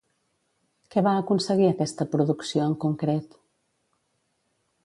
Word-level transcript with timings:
Què 0.95 1.03
va 1.07 1.13
aconseguir 1.25 1.69
aquesta 1.73 2.09
producció 2.15 2.65
en 2.71 2.75
concret? 2.87 3.37